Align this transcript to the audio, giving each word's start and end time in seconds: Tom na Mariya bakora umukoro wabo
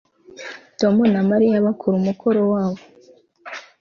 Tom 0.79 0.95
na 1.13 1.21
Mariya 1.29 1.65
bakora 1.67 1.95
umukoro 1.97 2.41
wabo 2.51 2.81